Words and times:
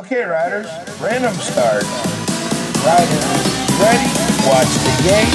Okay, 0.00 0.24
riders, 0.24 0.66
random 0.98 1.34
start. 1.34 1.84
Riders, 2.80 3.26
ready? 3.76 4.08
Watch 4.48 4.72
the 4.80 4.94
game. 5.04 5.28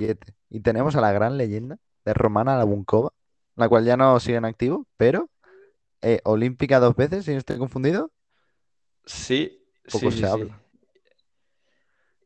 Siete. 0.00 0.34
Y 0.50 0.60
tenemos 0.62 0.96
a 0.96 1.00
la 1.00 1.12
gran 1.12 1.38
leyenda 1.38 1.78
de 2.04 2.12
Romana 2.12 2.58
Labunkova, 2.58 3.12
la 3.54 3.68
cual 3.68 3.84
ya 3.84 3.96
no 3.96 4.18
sigue 4.18 4.38
en 4.38 4.46
activo, 4.46 4.88
pero 4.96 5.30
eh, 6.02 6.20
olímpica 6.24 6.80
dos 6.80 6.96
veces, 6.96 7.24
si 7.24 7.30
no 7.30 7.38
estoy 7.38 7.58
confundido. 7.58 8.10
Sí, 9.06 9.64
Poco 9.84 10.10
sí, 10.10 10.16
sí, 10.16 10.18
se 10.18 10.26
sí. 10.26 10.32
habla. 10.32 10.67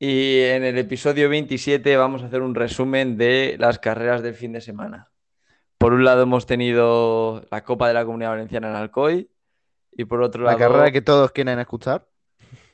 Y 0.05 0.41
en 0.41 0.65
el 0.65 0.79
episodio 0.79 1.29
27 1.29 1.97
vamos 1.97 2.23
a 2.23 2.27
hacer 2.27 2.43
un 2.43 2.57
resumen 2.57 3.17
de 3.17 3.55
las 3.61 3.79
carreras 3.79 4.21
del 4.21 4.35
fin 4.35 4.53
de 4.53 4.61
semana. 4.61 5.13
Por 5.79 5.93
un 5.93 6.05
lado 6.05 6.23
hemos 6.23 6.47
tenido 6.47 7.45
la 7.51 7.65
Copa 7.65 7.89
de 7.89 7.95
la 7.95 8.05
Comunidad 8.05 8.31
Valenciana 8.31 8.71
en 8.71 8.77
Alcoy 8.77 9.31
y 9.93 10.05
por 10.07 10.23
otro 10.23 10.45
La 10.45 10.53
lado, 10.53 10.59
carrera 10.59 10.91
que 10.93 11.03
todos 11.03 11.33
quieren 11.33 11.59
escuchar. 11.59 12.09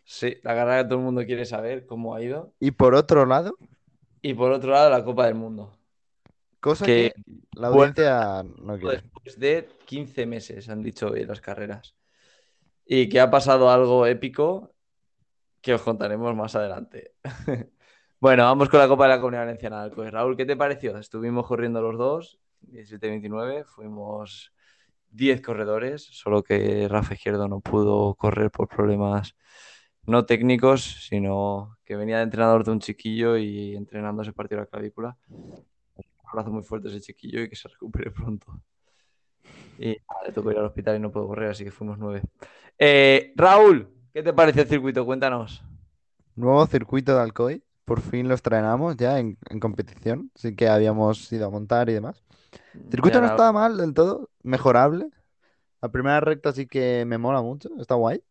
sí, 0.04 0.36
la 0.42 0.54
carrera 0.54 0.82
que 0.82 0.88
todo 0.88 0.98
el 0.98 1.04
mundo 1.04 1.24
quiere 1.26 1.44
saber 1.46 1.86
cómo 1.86 2.14
ha 2.14 2.22
ido. 2.22 2.54
Y 2.60 2.70
por 2.72 2.94
otro 2.94 3.26
lado, 3.26 3.58
Y 4.22 4.34
por 4.34 4.52
otro 4.52 4.70
lado, 4.70 4.90
la 4.90 5.02
Copa 5.04 5.26
del 5.26 5.34
Mundo, 5.34 5.76
cosa 6.60 6.88
que 6.90 6.92
que 6.92 7.14
la 7.52 7.68
Bueno, 7.70 7.94
audiencia 7.94 8.44
no 8.62 8.78
quiere. 8.78 9.02
después 9.02 9.38
de 9.38 9.68
15 9.86 10.26
meses 10.26 10.68
han 10.68 10.82
dicho 10.82 11.08
hoy 11.10 11.24
las 11.24 11.40
carreras. 11.40 11.96
Y 12.86 13.08
que 13.08 13.20
ha 13.20 13.30
pasado 13.30 13.70
algo 13.70 14.06
épico 14.06 14.74
que 15.60 15.74
os 15.74 15.82
contaremos 15.82 16.34
más 16.34 16.54
adelante. 16.54 17.14
bueno, 18.20 18.44
vamos 18.44 18.68
con 18.68 18.80
la 18.80 18.88
Copa 18.88 19.04
de 19.04 19.10
la 19.10 19.20
Comunidad 19.20 19.42
Valenciana. 19.42 19.88
Raúl, 19.88 20.36
¿qué 20.36 20.46
te 20.46 20.56
pareció? 20.56 20.96
Estuvimos 20.98 21.46
corriendo 21.46 21.80
los 21.82 21.98
dos, 21.98 22.40
17-29, 22.70 23.64
fuimos 23.64 24.52
10 25.10 25.42
corredores, 25.42 26.02
solo 26.02 26.42
que 26.42 26.86
Rafa 26.88 27.14
Izquierdo 27.14 27.48
no 27.48 27.60
pudo 27.60 28.14
correr 28.14 28.50
por 28.50 28.68
problemas 28.68 29.34
no 30.04 30.24
técnicos, 30.24 31.06
sino 31.06 31.76
que 31.84 31.96
venía 31.96 32.16
de 32.18 32.22
entrenador 32.22 32.64
de 32.64 32.70
un 32.70 32.80
chiquillo 32.80 33.36
y 33.36 33.76
entrenando 33.76 34.24
se 34.24 34.32
partió 34.32 34.56
la 34.56 34.66
clavícula. 34.66 35.16
Un 35.28 35.64
abrazo 36.24 36.50
muy 36.50 36.62
fuerte 36.62 36.88
a 36.88 36.90
ese 36.90 37.00
chiquillo 37.00 37.42
y 37.42 37.48
que 37.48 37.56
se 37.56 37.68
recupere 37.68 38.10
pronto. 38.10 38.60
Y 39.78 39.90
le 39.90 40.32
tocó 40.34 40.50
ir 40.50 40.58
al 40.58 40.66
hospital 40.66 40.96
y 40.96 41.00
no 41.00 41.10
puedo 41.12 41.28
correr, 41.28 41.50
así 41.50 41.62
que 41.62 41.70
fuimos 41.70 41.98
nueve. 41.98 42.22
Eh, 42.78 43.32
Raúl, 43.36 43.97
¿qué 44.18 44.22
te 44.24 44.32
parece 44.32 44.62
el 44.62 44.68
circuito? 44.68 45.04
Cuéntanos. 45.06 45.62
Nuevo 46.34 46.66
circuito 46.66 47.14
de 47.14 47.22
Alcoy. 47.22 47.64
Por 47.84 48.00
fin 48.00 48.28
lo 48.28 48.34
estrenamos 48.34 48.96
ya 48.96 49.18
en, 49.18 49.38
en 49.48 49.60
competición. 49.60 50.30
Así 50.34 50.54
que 50.54 50.68
habíamos 50.68 51.30
ido 51.32 51.46
a 51.46 51.50
montar 51.50 51.88
y 51.88 51.94
demás. 51.94 52.22
El 52.74 52.90
circuito 52.90 53.18
Ya 53.18 53.20
no 53.20 53.26
la- 53.26 53.32
estaba 53.32 53.52
mal 53.52 53.76
del 53.78 53.94
todo. 53.94 54.30
Mejorable. 54.42 55.08
La 55.80 55.90
primera 55.90 56.20
recta 56.20 56.52
sí 56.52 56.66
que 56.66 57.04
me 57.06 57.18
mola 57.18 57.42
mucho. 57.42 57.70
Está 57.80 57.94
guay. 57.94 58.22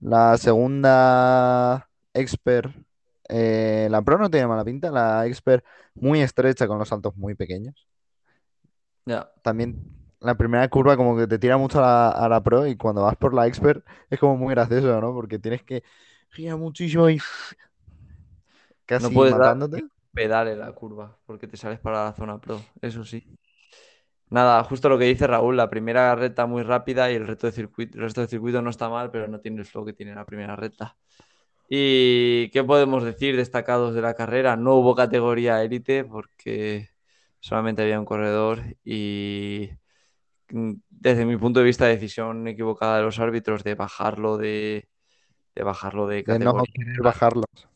La 0.00 0.36
segunda 0.38 1.88
Expert. 2.14 2.74
eh, 3.28 3.88
la 3.90 4.02
Pro 4.02 4.18
no 4.18 4.30
tiene 4.30 4.46
mala 4.46 4.64
pinta. 4.64 4.90
La 4.90 5.26
Expert 5.26 5.64
muy 5.94 6.20
estrecha 6.22 6.66
con 6.68 6.78
los 6.78 6.88
saltos 6.88 7.16
muy 7.16 7.34
pequeños. 7.34 7.88
ya. 9.06 9.30
También 9.42 9.76
la 10.24 10.36
primera 10.36 10.68
curva 10.68 10.96
como 10.96 11.16
que 11.16 11.26
te 11.26 11.38
tira 11.38 11.56
mucho 11.58 11.78
a 11.78 11.82
la, 11.82 12.10
a 12.10 12.28
la 12.28 12.42
Pro 12.42 12.66
y 12.66 12.76
cuando 12.76 13.02
vas 13.02 13.16
por 13.16 13.34
la 13.34 13.46
Expert 13.46 13.84
es 14.10 14.18
como 14.20 14.36
muy 14.36 14.50
gracioso, 14.54 15.00
¿no? 15.00 15.12
Porque 15.14 15.38
tienes 15.38 15.62
que 15.62 15.82
girar 16.30 16.58
muchísimo 16.58 17.08
y 17.10 17.18
casi 18.86 19.12
puedes 19.12 19.36
dar- 19.36 19.58
matándote. 19.68 19.84
pedale 20.12 20.56
la 20.56 20.72
curva, 20.72 21.18
porque 21.26 21.48
te 21.48 21.56
sales 21.56 21.80
para 21.80 22.04
la 22.04 22.12
zona 22.14 22.40
pro, 22.40 22.72
eso 22.80 23.04
sí. 23.04 23.26
Nada, 24.30 24.64
justo 24.64 24.88
lo 24.88 24.98
que 24.98 25.04
dice 25.04 25.26
Raúl, 25.26 25.56
la 25.56 25.70
primera 25.70 26.14
recta 26.16 26.46
muy 26.46 26.62
rápida 26.62 27.10
y 27.12 27.14
el 27.14 27.26
resto 27.26 27.46
de 27.46 27.52
circuito, 27.52 27.96
el 27.98 28.04
resto 28.04 28.20
del 28.22 28.30
circuito 28.30 28.62
no 28.62 28.70
está 28.70 28.88
mal, 28.88 29.10
pero 29.10 29.28
no 29.28 29.40
tiene 29.40 29.60
el 29.60 29.66
flow 29.66 29.84
que 29.84 29.92
tiene 29.92 30.14
la 30.14 30.24
primera 30.24 30.56
recta. 30.56 30.96
¿Y 31.68 32.50
qué 32.50 32.64
podemos 32.64 33.04
decir 33.04 33.36
destacados 33.36 33.94
de 33.94 34.02
la 34.02 34.14
carrera? 34.14 34.56
No 34.56 34.76
hubo 34.76 34.94
categoría 34.96 35.62
élite 35.64 36.04
porque 36.04 36.90
solamente 37.40 37.82
había 37.82 38.00
un 38.00 38.06
corredor 38.06 38.62
y 38.84 39.70
desde 40.90 41.26
mi 41.26 41.36
punto 41.36 41.60
de 41.60 41.66
vista 41.66 41.86
decisión 41.86 42.46
equivocada 42.48 42.98
de 42.98 43.02
los 43.04 43.18
árbitros 43.18 43.64
de 43.64 43.74
bajarlo 43.74 44.36
de, 44.38 44.88
de 45.54 45.62
bajarlo 45.64 46.06
de 46.06 46.24
De 46.24 46.38
no 46.38 46.52
categoría 46.54 46.72
querer 46.74 47.02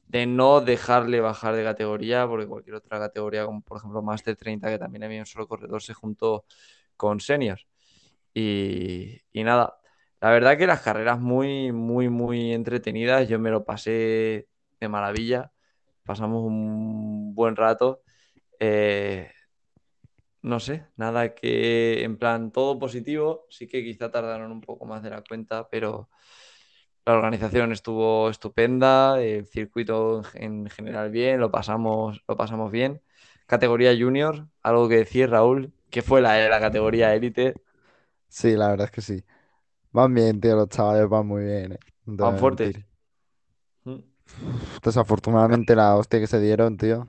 de 0.06 0.27
no 0.27 0.61
dejarle 0.61 1.21
bajar 1.21 1.55
de 1.55 1.65
categoría, 1.65 2.27
porque 2.27 2.47
cualquier 2.47 2.77
otra 2.77 2.99
categoría, 2.99 3.44
como 3.47 3.61
por 3.62 3.78
ejemplo 3.78 4.03
Master 4.03 4.37
30, 4.37 4.69
que 4.71 4.78
también 4.78 5.05
había 5.05 5.21
un 5.21 5.27
solo 5.27 5.47
corredor, 5.47 5.83
se 5.83 5.94
juntó 5.94 6.44
con 6.97 7.21
Senior. 7.21 7.61
Y, 8.34 9.21
y 9.33 9.44
nada, 9.44 9.78
la 10.21 10.31
verdad 10.31 10.59
que 10.59 10.67
las 10.67 10.83
carreras 10.83 11.21
muy, 11.21 11.72
muy, 11.72 12.09
muy 12.09 12.53
entretenidas, 12.53 13.28
yo 13.28 13.38
me 13.38 13.50
lo 13.50 13.65
pasé 13.65 14.49
de 14.81 14.88
maravilla, 14.88 15.53
pasamos 16.05 16.44
un 16.44 17.34
buen 17.34 17.56
rato. 17.56 18.03
Eh, 18.61 19.31
no 20.43 20.60
sé, 20.60 20.87
nada 20.97 21.34
que 21.34 22.04
en 22.04 22.16
plan 22.19 22.53
todo 22.53 22.78
positivo, 22.78 23.47
sí 23.50 23.69
que 23.69 23.82
quizá 23.84 24.10
tardaron 24.10 24.53
un 24.53 24.60
poco 24.60 24.87
más 24.87 25.03
de 25.03 25.10
la 25.10 25.22
cuenta, 25.22 25.69
pero 25.69 26.09
la 27.06 27.15
organización 27.15 27.72
estuvo 27.72 28.28
estupenda, 28.31 29.21
el 29.22 29.47
circuito 29.47 30.22
en 30.34 30.69
general 30.71 31.10
bien, 31.10 31.41
lo 31.41 31.50
pasamos, 31.50 32.22
lo 32.28 32.37
pasamos 32.37 32.71
bien. 32.71 33.03
Categoría 33.47 33.97
junior, 33.99 34.49
algo 34.62 34.88
que 34.88 34.97
decir, 34.99 35.31
Raúl, 35.31 35.72
que 35.91 36.03
fue 36.03 36.21
la, 36.21 36.49
la 36.49 36.60
categoría 36.60 37.15
élite, 37.15 37.55
Sí, 38.28 38.53
la 38.56 38.69
verdad 38.69 38.87
es 38.87 38.91
que 38.93 39.00
sí. 39.03 39.25
Van 39.93 40.15
bien, 40.15 40.41
tío, 40.41 40.56
los 40.56 40.69
chavales 40.70 41.09
van 41.09 41.26
muy 41.26 41.44
bien, 41.44 41.72
eh. 41.72 41.78
No 42.06 42.16
van 42.16 42.38
fuertes. 42.38 42.76
Mm. 43.87 44.03
Desafortunadamente 44.82 45.76
la 45.76 45.97
hostia 45.97 46.20
que 46.20 46.26
se 46.26 46.41
dieron, 46.41 46.76
tío. 46.76 47.06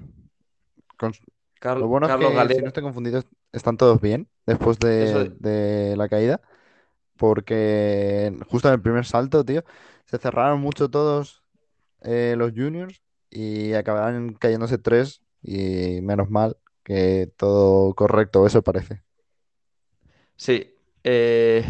Con- 0.98 1.14
Carl- 1.60 1.80
Lo 1.80 1.88
bueno 1.88 2.08
es 2.08 2.14
Carlos 2.14 2.16
que, 2.16 2.50
Galera, 2.50 2.54
si 2.54 2.62
no 2.64 2.70
estoy 2.70 2.84
confundido, 2.84 3.24
están 3.52 3.78
todos 3.78 4.02
bien 4.02 4.30
después 4.46 4.80
de, 4.80 5.26
es. 5.26 5.40
de 5.40 5.96
la 5.98 6.10
caída. 6.10 6.42
Porque 7.18 8.34
justo 8.50 8.70
en 8.70 8.76
el 8.76 8.82
primer 8.82 9.06
salto, 9.06 9.46
tío, 9.46 9.64
se 10.06 10.18
cerraron 10.20 10.62
mucho 10.62 10.90
todos 10.90 11.44
eh, 12.02 12.36
los 12.38 12.52
juniors 12.54 13.02
y 13.30 13.74
acabaron 13.74 14.34
cayéndose 14.36 14.78
tres. 14.80 15.22
Y 15.44 16.02
menos 16.04 16.30
mal 16.32 16.58
que 16.84 17.32
todo 17.38 17.96
correcto, 17.96 18.46
eso 18.48 18.64
parece. 18.64 19.04
Sí. 20.38 20.74
eh, 21.04 21.64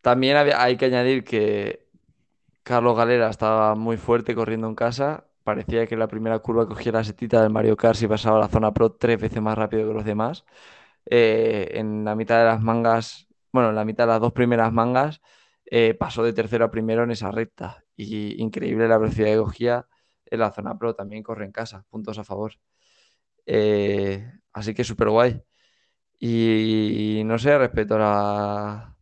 también 0.00 0.36
hay 0.36 0.76
que 0.76 0.86
añadir 0.86 1.24
que 1.24 1.86
Carlos 2.64 2.96
Galera 2.96 3.30
estaba 3.30 3.74
muy 3.76 3.96
fuerte 3.98 4.34
corriendo 4.34 4.68
en 4.68 4.74
casa. 4.74 5.26
Parecía 5.46 5.86
que 5.86 5.96
la 5.96 6.08
primera 6.08 6.40
curva 6.40 6.66
cogía 6.66 6.90
la 6.90 7.04
setita 7.04 7.40
del 7.40 7.50
Mario 7.52 7.76
Kart 7.76 8.02
y 8.02 8.08
pasaba 8.08 8.38
a 8.38 8.40
la 8.40 8.48
zona 8.48 8.74
pro 8.74 8.92
tres 8.94 9.20
veces 9.20 9.40
más 9.40 9.56
rápido 9.56 9.86
que 9.88 9.94
los 9.94 10.04
demás. 10.04 10.44
Eh, 11.06 11.70
en 11.74 12.04
la 12.04 12.16
mitad 12.16 12.38
de 12.40 12.46
las 12.46 12.60
mangas, 12.62 13.28
bueno, 13.52 13.70
en 13.70 13.76
la 13.76 13.84
mitad 13.84 14.04
de 14.06 14.08
las 14.14 14.20
dos 14.20 14.32
primeras 14.32 14.72
mangas, 14.72 15.20
eh, 15.66 15.94
pasó 15.94 16.24
de 16.24 16.32
tercero 16.32 16.64
a 16.64 16.70
primero 16.72 17.04
en 17.04 17.12
esa 17.12 17.30
recta. 17.30 17.84
Y 17.96 18.42
increíble 18.42 18.88
la 18.88 18.98
velocidad 18.98 19.28
que 19.28 19.36
cogía 19.38 19.86
en 20.26 20.40
la 20.40 20.50
zona 20.52 20.76
pro. 20.78 20.94
También 20.96 21.22
corre 21.22 21.44
en 21.44 21.52
casa, 21.52 21.84
puntos 21.90 22.18
a 22.18 22.24
favor. 22.24 22.54
Eh, 23.46 24.28
así 24.52 24.74
que 24.74 24.84
súper 24.84 25.10
guay. 25.10 25.42
Y 26.18 27.22
no 27.26 27.38
sé, 27.38 27.58
respecto 27.58 27.96
a 27.96 27.98
la 27.98 28.98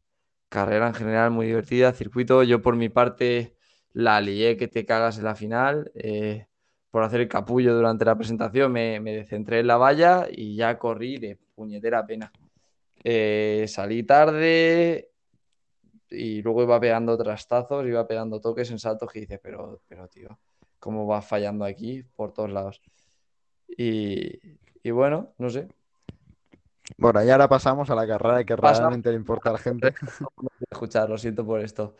carrera 0.49 0.89
en 0.89 0.95
general, 0.95 1.31
muy 1.31 1.47
divertida. 1.47 1.93
Circuito, 1.93 2.43
yo 2.43 2.63
por 2.63 2.77
mi 2.77 2.89
parte 2.91 3.57
la 3.95 4.21
lié 4.21 4.57
que 4.57 4.69
te 4.69 4.85
cagas 4.85 5.19
en 5.19 5.25
la 5.25 5.35
final. 5.35 5.91
eh, 5.95 6.47
por 6.91 7.03
hacer 7.03 7.23
el 7.23 7.29
capullo 7.29 7.75
durante 7.75 8.05
la 8.05 8.17
presentación 8.17 8.71
me, 8.71 9.01
me 9.01 9.15
descentré 9.17 9.59
en 9.61 9.67
la 9.67 9.77
valla 9.77 10.29
y 10.31 10.55
ya 10.57 10.79
corrí 10.79 11.19
de 11.19 11.37
puñetera 11.57 12.07
pena. 12.07 12.33
Eh, 13.03 13.67
salí 13.69 14.05
tarde 14.05 15.11
y 16.11 16.43
luego 16.43 16.63
iba 16.63 16.79
pegando 16.81 17.17
trastazos, 17.19 17.87
iba 17.87 18.07
pegando 18.07 18.41
toques 18.41 18.71
en 18.71 18.79
saltos 18.79 19.11
que 19.13 19.21
dices, 19.21 19.41
pero, 19.43 19.81
pero 19.89 20.09
tío, 20.09 20.39
¿cómo 20.79 21.07
vas 21.07 21.27
fallando 21.27 21.65
aquí 21.65 22.05
por 22.17 22.33
todos 22.33 22.53
lados? 22.53 22.81
Y, 23.77 24.39
y 24.85 24.91
bueno, 24.93 25.35
no 25.39 25.51
sé, 25.51 25.69
Bueno, 26.99 27.25
y 27.25 27.31
ahora 27.31 27.49
pasamos 27.49 27.91
a 27.91 27.95
la 27.95 28.07
carrera 28.07 28.45
que 28.45 28.57
realmente 28.57 29.11
le 29.11 29.17
importa 29.17 29.51
a 29.51 29.55
la 29.55 29.59
gente. 29.59 29.95
escuchar, 30.71 31.09
lo 31.11 31.19
siento 31.19 31.45
por 31.45 31.61
esto. 31.61 31.97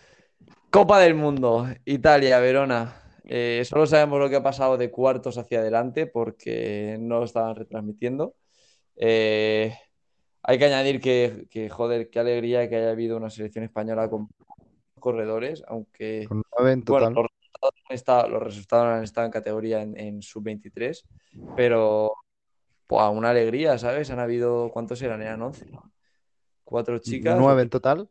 Copa 0.75 0.99
del 0.99 1.15
Mundo, 1.15 1.69
Italia, 1.85 2.41
Verona. 2.41 3.01
Eh, 3.23 3.63
solo 3.65 3.87
sabemos 3.87 4.19
lo 4.19 4.29
que 4.29 4.35
ha 4.35 4.43
pasado 4.43 4.77
de 4.77 4.91
cuartos 4.91 5.39
hacia 5.39 5.61
adelante 5.61 6.09
porque 6.09 6.97
no 6.99 7.21
lo 7.21 7.25
estaban 7.27 7.55
retransmitiendo. 7.55 8.35
Eh, 8.97 9.73
hay 10.43 10.59
que 10.59 10.65
añadir 10.65 11.01
que, 11.01 11.47
que, 11.49 11.71
joder, 11.71 12.11
qué 12.11 12.19
alegría 12.19 12.69
que 12.69 12.75
haya 12.75 12.91
habido 12.91 13.17
una 13.17 13.31
selección 13.31 13.63
española 13.65 14.11
con 14.11 14.29
corredores, 14.99 15.63
aunque 15.69 16.27
Con 16.27 16.43
en 16.67 16.83
bueno, 16.83 17.11
los 17.11 17.29
resultados 17.31 17.75
han 17.89 17.95
estado, 17.95 18.29
los 18.29 18.43
resultados 18.43 18.87
han 18.87 19.05
estado 19.05 19.27
en 19.27 19.33
categoría 19.33 19.81
en, 19.81 19.97
en 19.97 20.23
sub-23, 20.23 21.05
pero 21.55 22.15
buah, 22.89 23.11
una 23.11 23.31
alegría, 23.31 23.79
¿sabes? 23.79 24.11
Han 24.11 24.19
habido, 24.19 24.73
¿cuántos 24.73 25.01
eran? 25.03 25.23
Eran 25.23 25.41
11, 25.41 25.67
¿no? 25.67 25.93
Cuatro 26.65 26.99
chicas. 26.99 27.39
Nueve 27.39 27.63
en 27.63 27.71
total. 27.71 28.09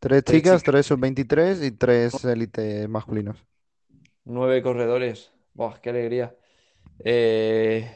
Tres 0.00 0.22
chicas, 0.22 0.62
tres 0.62 0.86
sub-23 0.86 1.66
y 1.66 1.72
tres 1.72 2.24
élites 2.24 2.88
masculinos. 2.88 3.44
Nueve 4.24 4.62
corredores. 4.62 5.32
Buah, 5.54 5.80
qué 5.80 5.90
alegría. 5.90 6.36
Eh, 7.04 7.90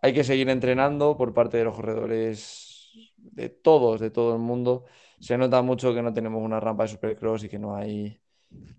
hay 0.00 0.14
que 0.14 0.24
seguir 0.24 0.48
entrenando 0.48 1.16
por 1.16 1.34
parte 1.34 1.58
de 1.58 1.64
los 1.64 1.74
corredores, 1.74 3.12
de 3.18 3.50
todos, 3.50 4.00
de 4.00 4.10
todo 4.10 4.34
el 4.34 4.40
mundo. 4.40 4.84
Se 5.20 5.36
nota 5.36 5.60
mucho 5.62 5.92
que 5.92 6.02
no 6.02 6.12
tenemos 6.12 6.42
una 6.42 6.60
rampa 6.60 6.84
de 6.84 6.88
supercross 6.90 7.44
y 7.44 7.48
que 7.48 7.58
no 7.58 7.76
hay, 7.76 8.20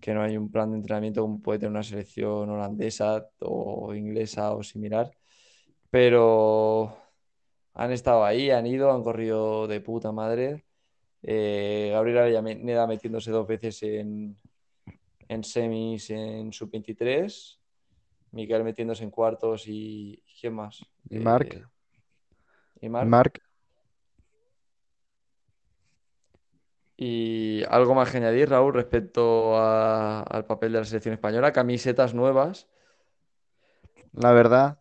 que 0.00 0.14
no 0.14 0.22
hay 0.22 0.36
un 0.36 0.50
plan 0.50 0.70
de 0.70 0.78
entrenamiento 0.78 1.22
como 1.22 1.40
puede 1.40 1.60
tener 1.60 1.72
una 1.72 1.82
selección 1.82 2.50
holandesa 2.50 3.28
o 3.40 3.94
inglesa 3.94 4.52
o 4.52 4.62
similar. 4.62 5.10
Pero 5.90 6.96
han 7.74 7.92
estado 7.92 8.24
ahí, 8.24 8.50
han 8.50 8.66
ido, 8.66 8.92
han 8.92 9.02
corrido 9.02 9.66
de 9.68 9.80
puta 9.80 10.12
madre. 10.12 10.67
Eh, 11.22 11.90
Gabriel 11.92 12.18
Avellaneda 12.18 12.86
metiéndose 12.86 13.30
dos 13.30 13.46
veces 13.46 13.82
en, 13.82 14.36
en 15.28 15.44
semis 15.44 16.10
en 16.10 16.52
sub-23. 16.52 17.58
Miquel 18.32 18.62
metiéndose 18.64 19.04
en 19.04 19.10
cuartos 19.10 19.64
y 19.66 20.22
¿quién 20.40 20.54
más? 20.54 20.84
Y 21.10 21.18
Marc. 21.18 21.54
Eh, 21.54 21.64
y 22.82 22.88
Marc. 22.88 23.08
Marc, 23.08 23.42
Y 27.00 27.62
algo 27.70 27.94
más 27.94 28.10
que 28.10 28.16
añadir, 28.16 28.50
Raúl, 28.50 28.74
respecto 28.74 29.56
a- 29.56 30.20
al 30.22 30.44
papel 30.46 30.72
de 30.72 30.80
la 30.80 30.84
selección 30.84 31.14
española. 31.14 31.52
Camisetas 31.52 32.12
nuevas. 32.12 32.68
la 34.12 34.32
verdad, 34.32 34.78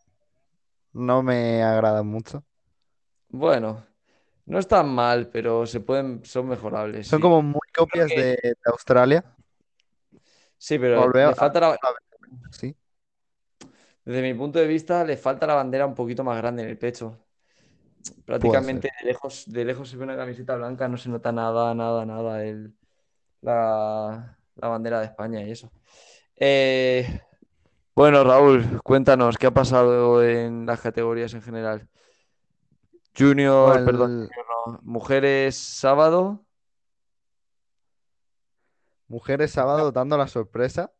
no 0.94 1.22
me 1.22 1.62
agrada 1.62 2.02
mucho. 2.02 2.44
Bueno, 3.30 3.86
no 4.48 4.60
están 4.60 4.90
mal, 4.90 5.30
pero 5.30 5.66
se 5.66 5.80
pueden, 5.82 6.26
son 6.26 6.48
mejorables. 6.48 7.08
Son 7.08 7.20
sí. 7.20 7.22
como 7.22 7.42
muy 7.42 7.68
copias 7.76 8.08
que- 8.08 8.20
de, 8.20 8.32
de 8.42 8.56
Australia. 8.66 9.24
Sí, 10.58 10.80
pero 10.80 11.02
Volveo 11.02 11.30
le 11.30 11.36
falta 11.36 11.60
la- 11.60 11.78
Sí. 12.52 12.76
desde 14.04 14.22
mi 14.22 14.34
punto 14.34 14.58
de 14.58 14.68
vista, 14.68 15.04
le 15.04 15.18
falta 15.18 15.46
la 15.46 15.54
bandera 15.56 15.86
un 15.86 15.94
poquito 15.94 16.24
más 16.24 16.38
grande 16.38 16.64
en 16.64 16.70
el 16.70 16.78
pecho. 16.78 17.24
Prácticamente 18.26 18.90
de 19.02 19.08
lejos, 19.08 19.44
de 19.48 19.66
lejos 19.66 19.90
se 19.90 19.98
ve 19.98 20.04
una 20.06 20.16
camiseta 20.16 20.56
blanca, 20.56 20.88
no 20.88 20.98
se 20.98 21.10
nota 21.10 21.32
nada, 21.32 21.74
nada, 21.76 22.06
nada 22.06 22.44
el, 22.44 22.74
la, 23.42 24.38
la 24.56 24.68
bandera 24.68 25.00
de 25.00 25.06
España 25.08 25.42
y 25.44 25.52
eso. 25.52 25.72
Eh, 26.36 27.22
bueno, 27.96 28.24
Raúl, 28.24 28.82
cuéntanos, 28.84 29.38
¿qué 29.38 29.48
ha 29.48 29.52
pasado 29.52 30.24
en 30.24 30.66
las 30.66 30.80
categorías 30.80 31.34
en 31.34 31.42
general? 31.42 31.88
Junior, 33.18 33.66
¿Cuál- 33.74 33.86
perdón, 33.86 34.30
no, 34.68 34.80
mujeres 34.84 35.56
sábado. 35.56 36.44
Mujeres 39.08 39.52
sábado 39.52 39.92
dando 39.92 40.18
la 40.18 40.28
sorpresa. 40.28 40.92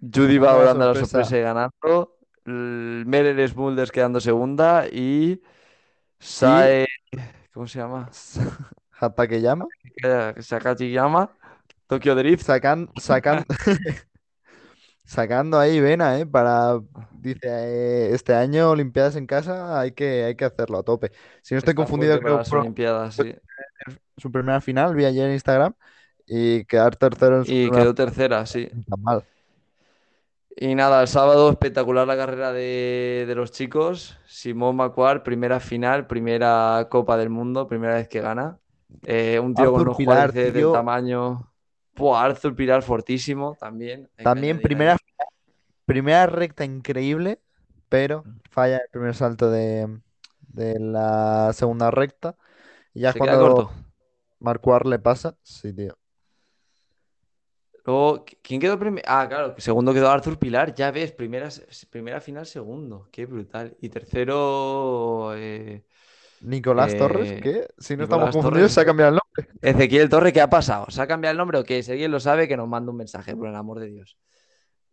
Judy 0.00 0.38
va 0.38 0.54
dando 0.64 0.92
la 0.92 0.94
sorpresa. 0.94 1.36
y 1.38 1.40
ganando. 1.42 2.16
L- 2.44 3.04
Merel 3.06 3.48
Smulders 3.48 3.90
quedando 3.90 4.20
segunda 4.20 4.86
y 4.86 5.42
Sae, 6.18 6.86
¿cómo 7.52 7.66
se 7.66 7.78
llama? 7.80 8.08
Hatake 8.92 9.40
llama. 9.40 9.66
Sakachiyama, 10.38 11.30
Tokyo 11.86 12.14
Drift. 12.14 12.44
Sacan, 12.44 12.88
sacan, 12.96 13.44
sacando 15.06 15.58
ahí 15.58 15.80
vena, 15.80 16.18
¿eh? 16.18 16.26
Para, 16.26 16.80
dice, 17.12 17.40
eh, 17.44 18.14
este 18.14 18.34
año 18.34 18.70
Olimpiadas 18.70 19.16
en 19.16 19.26
casa 19.26 19.80
hay 19.80 19.92
que, 19.92 20.24
hay 20.24 20.36
que 20.36 20.44
hacerlo 20.44 20.78
a 20.78 20.82
tope. 20.82 21.12
Si 21.42 21.54
no 21.54 21.58
estoy 21.58 21.72
Está 21.72 21.74
confundido, 21.74 22.20
creo 22.20 22.42
que 22.42 22.56
Olimpiadas, 22.56 23.14
sí. 23.16 23.34
su 24.18 24.30
primera 24.32 24.60
final, 24.60 24.94
vi 24.94 25.04
ayer 25.04 25.26
en 25.26 25.32
Instagram, 25.32 25.74
y 26.26 26.64
quedar 26.66 26.96
tercero 26.96 27.38
en 27.38 27.44
su 27.46 27.52
Y 27.52 27.70
quedó 27.70 27.94
tercera, 27.94 28.44
sí. 28.46 28.68
está 28.72 28.96
mal. 28.96 29.24
Y 30.58 30.74
nada, 30.74 31.02
el 31.02 31.08
sábado 31.08 31.50
espectacular 31.50 32.06
la 32.06 32.16
carrera 32.16 32.52
de, 32.52 33.24
de 33.26 33.34
los 33.34 33.52
chicos. 33.52 34.18
Simón 34.26 34.76
Macuar, 34.76 35.22
primera 35.22 35.60
final, 35.60 36.06
primera 36.06 36.88
Copa 36.90 37.16
del 37.18 37.28
Mundo, 37.28 37.68
primera 37.68 37.96
vez 37.96 38.08
que 38.08 38.22
gana. 38.22 38.58
Eh, 39.04 39.38
un 39.38 39.54
tío 39.54 39.70
con 39.70 39.82
Arthur 39.82 39.82
unos 39.82 39.96
Pilar, 39.96 40.32
del 40.32 40.52
tío. 40.54 40.72
tamaño. 40.72 41.52
Buah, 41.96 42.24
Arthur 42.24 42.54
Pilar 42.54 42.82
fortísimo 42.82 43.56
también. 43.58 44.08
También 44.22 44.60
primera, 44.60 44.92
ahí. 44.92 44.98
primera 45.86 46.26
recta 46.26 46.64
increíble, 46.64 47.40
pero 47.88 48.24
falla 48.50 48.78
el 48.78 48.88
primer 48.90 49.14
salto 49.14 49.50
de, 49.50 50.00
de 50.48 50.78
la 50.80 51.52
segunda 51.54 51.90
recta. 51.90 52.36
Y 52.94 53.00
ya 53.02 53.12
Se 53.12 53.18
cuando 53.20 53.38
corto. 53.40 53.72
Marcuar 54.40 54.86
le 54.86 54.98
pasa, 54.98 55.36
sí, 55.42 55.72
tío. 55.72 55.98
Luego, 57.84 58.24
¿qui- 58.24 58.38
¿quién 58.42 58.60
quedó 58.60 58.78
primero? 58.78 59.04
Ah, 59.08 59.26
claro, 59.28 59.54
segundo 59.58 59.94
quedó 59.94 60.10
Arthur 60.10 60.38
Pilar. 60.38 60.74
Ya 60.74 60.90
ves, 60.90 61.12
primera, 61.12 61.48
primera 61.90 62.20
final, 62.20 62.44
segundo. 62.46 63.08
Qué 63.12 63.26
brutal. 63.26 63.76
Y 63.80 63.88
tercero, 63.88 65.34
eh, 65.36 65.84
Nicolás 66.40 66.94
Eh, 66.94 66.98
Torres, 66.98 67.32
que 67.40 67.66
si 67.78 67.96
no 67.96 68.04
estamos 68.04 68.30
confundidos, 68.30 68.72
Torres. 68.72 68.72
se 68.72 68.80
ha 68.80 68.84
cambiado 68.84 69.10
el 69.10 69.20
nombre. 69.20 69.54
Ezequiel 69.62 70.08
Torre, 70.08 70.32
¿qué 70.32 70.40
ha 70.40 70.50
pasado? 70.50 70.86
¿Se 70.90 71.00
ha 71.02 71.06
cambiado 71.06 71.32
el 71.32 71.38
nombre 71.38 71.58
o 71.58 71.64
qué? 71.64 71.82
Si 71.82 71.92
alguien 71.92 72.10
lo 72.10 72.20
sabe, 72.20 72.48
que 72.48 72.56
nos 72.56 72.68
mande 72.68 72.90
un 72.90 72.96
mensaje, 72.98 73.36
por 73.36 73.48
el 73.48 73.54
amor 73.56 73.80
de 73.80 73.88
Dios. 73.88 74.18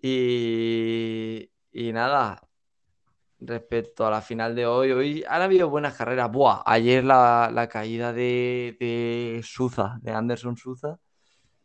Y, 0.01 1.50
y 1.72 1.94
nada, 1.94 2.42
respecto 3.40 4.06
a 4.06 4.12
la 4.12 4.22
final 4.22 4.56
de 4.56 4.66
hoy, 4.66 4.92
hoy 4.92 5.24
han 5.28 5.42
habido 5.42 5.69
buenas 5.69 5.95
carreras. 5.95 6.31
Buah, 6.31 6.63
ayer 6.66 7.04
la, 7.04 7.50
la 7.54 7.68
caída 7.68 8.13
de, 8.13 8.78
de 8.80 9.42
Suza, 9.44 9.98
de 10.01 10.12
Anderson 10.12 10.57
Suza, 10.57 10.98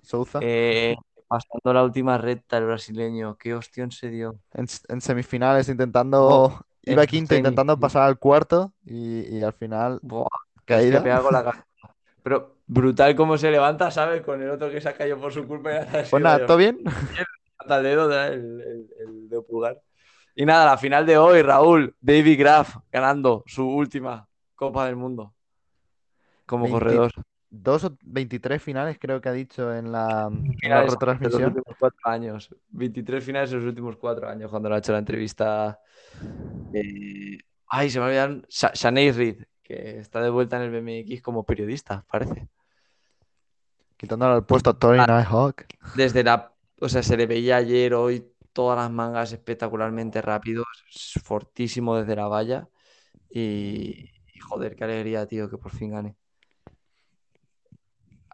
Souza. 0.03 0.39
eh, 0.43 0.95
pasando 1.29 1.73
la 1.75 1.85
última 1.85 2.19
recta, 2.19 2.59
el 2.59 2.67
brasileño, 2.67 3.37
qué 3.37 3.55
hostión 3.55 3.91
se 3.91 4.09
dio. 4.11 4.41
En, 4.53 4.67
en 4.89 5.01
semifinales 5.01 5.69
intentando, 5.69 6.19
Oh, 6.31 6.61
iba 6.83 7.07
quinto 7.07 7.35
intentando 7.37 7.79
pasar 7.79 8.03
al 8.05 8.19
cuarto 8.19 8.73
y, 8.85 9.37
y 9.37 9.43
al 9.43 9.53
final 9.53 9.99
Buah, 10.03 10.27
que 10.67 10.75
caída. 10.75 11.03
pega 11.03 11.21
con 11.23 11.33
la. 11.33 11.67
Pero 12.23 12.57
brutal 12.67 13.15
cómo 13.17 13.39
se 13.39 13.51
levanta, 13.51 13.91
¿sabes? 13.91 14.23
Con 14.23 14.43
el 14.43 14.51
otro 14.51 14.71
que 14.71 14.81
se 14.81 14.89
ha 14.89 14.95
caído 14.97 15.19
por 15.19 15.33
su 15.33 15.47
culpa 15.47 15.71
y 15.73 16.07
Pues 16.11 16.23
nada. 16.23 16.47
¿todo 16.47 16.57
bien? 16.57 16.79
el 17.69 17.83
dedo, 17.83 18.11
el, 18.27 18.33
el, 18.61 18.89
el 19.01 19.29
dedo 19.29 19.47
pulgar. 19.47 19.81
Y 20.35 20.47
nada, 20.47 20.67
la 20.67 20.79
final 20.79 21.05
de 21.05 21.19
hoy, 21.19 21.43
Raúl, 21.43 21.95
David 22.01 22.39
Graf 22.39 22.77
ganando 22.93 23.43
su 23.47 23.69
última 23.69 24.29
Copa 24.55 24.87
del 24.87 24.97
Mundo 24.97 25.35
como 26.47 26.65
20 26.65 26.73
corredor. 26.73 27.13
Dos 27.51 27.85
o 27.85 27.97
23 28.03 28.63
finales 28.63 28.99
creo 29.01 29.21
que 29.21 29.29
ha 29.29 29.33
dicho 29.33 29.75
en 29.75 29.91
la, 29.91 30.29
en 30.31 30.71
la 30.71 30.81
de 30.81 30.85
los 30.85 30.93
retransmisión. 30.93 31.45
últimos 31.57 31.77
cuatro 31.79 32.01
años. 32.05 32.55
23 32.71 33.25
finales 33.25 33.51
en 33.53 33.59
los 33.59 33.67
últimos 33.67 33.97
cuatro 33.97 34.29
años, 34.29 34.51
cuando 34.51 34.69
le 34.69 34.75
ha 34.75 34.79
hecho 34.79 34.93
la 34.93 34.99
entrevista. 34.99 35.81
eh, 36.73 37.39
Ay, 37.69 37.91
se 37.91 37.99
me 38.01 38.07
olvidaron. 38.07 38.47
Sha- 38.49 38.73
Shanae 38.75 39.13
Reed, 39.13 39.45
que 39.63 39.99
está 39.99 40.21
de 40.21 40.31
vuelta 40.31 40.57
en 40.57 40.63
el 40.63 40.71
BMX 40.71 41.23
como 41.23 41.45
periodista, 41.45 42.05
parece. 42.11 42.49
Quitándole 43.97 44.37
el 44.37 44.45
puesto 44.45 44.71
a 44.71 44.79
Tony 44.79 44.99
Nighthawk. 44.99 45.67
Desde 45.97 46.23
la. 46.23 46.53
O 46.81 46.89
sea, 46.89 47.03
se 47.03 47.17
le 47.17 47.27
veía 47.27 47.57
ayer, 47.57 47.95
hoy, 47.95 48.31
todas 48.53 48.79
las 48.79 48.91
mangas 48.91 49.33
espectacularmente 49.33 50.23
rápidos, 50.23 50.67
es 50.95 51.21
fortísimo 51.23 51.97
desde 51.97 52.15
la 52.15 52.29
valla. 52.29 52.69
Y, 53.31 54.11
y 54.35 54.39
joder, 54.41 54.77
qué 54.77 54.85
alegría, 54.85 55.27
tío, 55.27 55.51
que 55.51 55.59
por 55.59 55.73
fin 55.73 55.91
gane. 55.91 56.17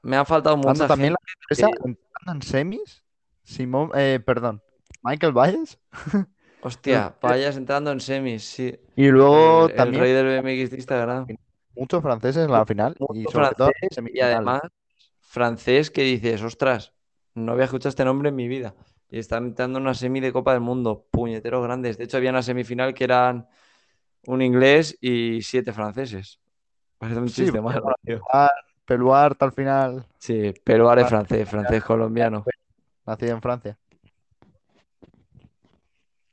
Me 0.05 0.17
han 0.17 0.27
faltado 0.27 0.57
mucha 0.57 0.87
también 0.87 1.15
gente. 1.15 1.23
la 1.23 1.33
sorpresa 1.33 1.67
entrando 1.85 2.33
en 2.33 2.43
semis. 2.43 3.05
Simón, 3.43 3.91
eh, 3.95 4.21
perdón, 4.25 4.63
Michael 5.03 5.33
Valles. 5.33 5.79
Hostia, 6.63 7.15
vayas 7.21 7.57
entrando 7.57 7.91
en 7.93 8.01
semis, 8.01 8.43
sí. 8.45 8.79
Y 8.97 9.09
luego 9.09 9.65
El, 9.67 9.71
el 9.73 9.77
también 9.77 10.03
rey 10.03 10.13
del 10.13 10.27
BMX 10.43 10.71
de 10.71 10.77
Instagram. 10.77 11.27
muchos 11.75 12.03
franceses 12.03 12.45
en 12.45 12.53
la 12.53 12.65
final 12.65 12.97
y 13.13 13.25
sobre 13.25 13.51
todo 13.57 13.71
en 13.81 14.11
y 14.15 14.21
además 14.21 14.63
francés 15.21 15.91
que 15.91 16.03
dices, 16.03 16.43
ostras, 16.43 16.95
no 17.35 17.53
había 17.53 17.65
escuchado 17.65 17.91
este 17.91 18.05
nombre 18.05 18.29
en 18.31 18.37
mi 18.37 18.49
vida. 18.49 18.75
Y 19.11 19.19
están 19.19 19.45
entrando 19.47 19.79
en 19.79 19.83
una 19.85 19.95
semi 19.95 20.21
de 20.21 20.33
Copa 20.33 20.53
del 20.53 20.61
Mundo, 20.63 21.07
puñeteros 21.11 21.63
grandes. 21.63 21.99
De 21.99 22.05
hecho, 22.05 22.17
había 22.17 22.31
una 22.31 22.43
semifinal 22.43 22.95
que 22.95 23.05
eran 23.05 23.47
un 24.27 24.41
inglés 24.43 24.97
y 25.01 25.43
siete 25.43 25.73
franceses. 25.73 26.41
Parece 26.99 27.21
un 27.21 27.29
Sí, 27.29 27.43
chiste. 27.43 27.61
Peluart 28.85 29.43
al 29.43 29.53
final, 29.53 30.07
Sí, 30.19 30.53
ahora 30.69 31.03
es 31.03 31.09
francés, 31.09 31.49
francés 31.49 31.83
colombiano. 31.85 32.45
nacido 33.07 33.33
en 33.33 33.43
Francia. 33.43 33.79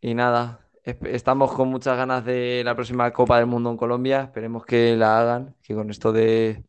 Y 0.01 0.13
nada, 0.15 0.59
estamos 0.83 1.53
con 1.53 1.69
muchas 1.69 1.95
ganas 1.95 2.25
de 2.25 2.63
la 2.65 2.75
próxima 2.75 3.11
Copa 3.11 3.37
del 3.37 3.45
Mundo 3.45 3.69
en 3.69 3.77
Colombia. 3.77 4.21
Esperemos 4.23 4.65
que 4.65 4.95
la 4.95 5.19
hagan, 5.19 5.55
que 5.61 5.75
con 5.75 5.89
esto 5.89 6.11
de, 6.11 6.63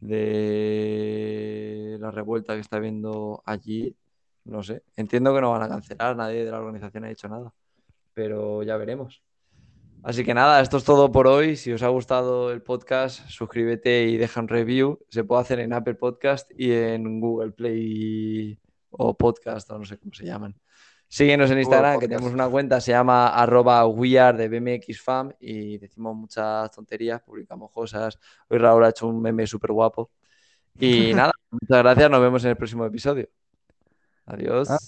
de 0.00 1.96
la 2.00 2.10
revuelta 2.10 2.54
que 2.54 2.60
está 2.60 2.76
habiendo 2.78 3.42
allí, 3.46 3.96
no 4.44 4.62
sé. 4.62 4.82
Entiendo 4.96 5.34
que 5.34 5.40
no 5.40 5.52
van 5.52 5.62
a 5.62 5.68
cancelar, 5.68 6.16
nadie 6.16 6.44
de 6.44 6.50
la 6.50 6.58
organización 6.58 7.04
ha 7.04 7.08
dicho 7.08 7.28
nada, 7.28 7.52
pero 8.12 8.62
ya 8.62 8.76
veremos. 8.76 9.22
Así 10.02 10.24
que 10.24 10.32
nada, 10.32 10.60
esto 10.60 10.76
es 10.76 10.84
todo 10.84 11.10
por 11.10 11.26
hoy. 11.26 11.56
Si 11.56 11.72
os 11.72 11.82
ha 11.82 11.88
gustado 11.88 12.52
el 12.52 12.62
podcast, 12.62 13.28
suscríbete 13.28 14.04
y 14.04 14.16
deja 14.16 14.40
un 14.40 14.48
review. 14.48 14.98
Se 15.08 15.24
puede 15.24 15.42
hacer 15.42 15.60
en 15.60 15.72
Apple 15.72 15.96
Podcast 15.96 16.50
y 16.56 16.72
en 16.72 17.20
Google 17.20 17.52
Play 17.52 18.58
o 18.90 19.16
Podcast, 19.16 19.70
o 19.70 19.78
no 19.78 19.84
sé 19.84 19.98
cómo 19.98 20.12
se 20.14 20.24
llaman. 20.24 20.56
Síguenos 21.08 21.50
en 21.50 21.58
Instagram, 21.58 21.98
que 21.98 22.06
tenemos 22.06 22.32
una 22.32 22.48
cuenta, 22.48 22.80
se 22.80 22.92
llama 22.92 23.28
arroba 23.28 23.84
wear 23.86 24.36
de 24.36 24.48
BMXFam 24.48 25.32
y 25.40 25.78
decimos 25.78 26.14
muchas 26.14 26.70
tonterías, 26.70 27.22
publicamos 27.22 27.70
cosas. 27.70 28.18
Hoy 28.48 28.58
Raúl 28.58 28.84
ha 28.84 28.90
hecho 28.90 29.06
un 29.06 29.22
meme 29.22 29.46
súper 29.46 29.72
guapo. 29.72 30.10
Y 30.78 31.12
nada, 31.14 31.32
muchas 31.50 31.78
gracias, 31.78 32.10
nos 32.10 32.20
vemos 32.20 32.44
en 32.44 32.50
el 32.50 32.56
próximo 32.56 32.84
episodio. 32.84 33.28
Adiós. 34.26 34.70
Ah. 34.70 34.78